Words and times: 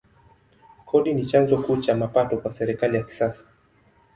Kodi 0.85 1.13
ni 1.13 1.25
chanzo 1.25 1.57
kuu 1.57 1.77
cha 1.77 1.95
mapato 1.95 2.37
kwa 2.37 2.51
serikali 2.51 2.97
ya 2.97 3.03
kisasa. 3.03 3.43